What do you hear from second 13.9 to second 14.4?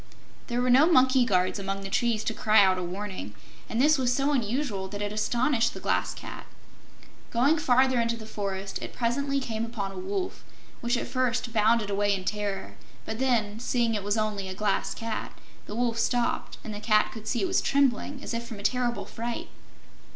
it was